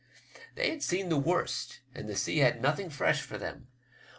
[0.55, 3.67] They had seen the worst, and the sea had nothing fresh for them.